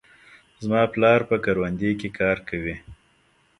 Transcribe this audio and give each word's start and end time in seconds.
زما 0.63 0.81
پلار 0.93 1.19
په 1.29 1.35
کروندې 1.45 1.91
کې 1.99 2.09
کار 2.19 2.37
کوي. 2.49 2.75